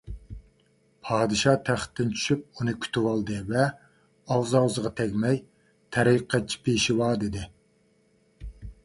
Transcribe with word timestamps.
پادىشاھ 1.07 1.57
تەختتىن 1.67 2.07
چۈشۈپ 2.15 2.47
ئۇنى 2.61 2.73
كۈتۈۋالدى 2.85 3.37
ۋە 3.51 3.67
ئاغزى- 3.67 4.57
ئاغزىغا 4.61 4.93
تەگمەي: 5.01 5.39
«تەرىقەتچى 5.97 6.63
پېشۋا!» 6.69 7.11
دېدى. 7.27 7.45